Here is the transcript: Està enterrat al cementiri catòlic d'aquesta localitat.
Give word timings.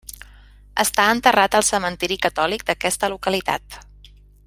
Està 0.83 1.05
enterrat 1.17 1.57
al 1.59 1.67
cementiri 1.69 2.19
catòlic 2.25 2.67
d'aquesta 2.71 3.11
localitat. 3.15 3.83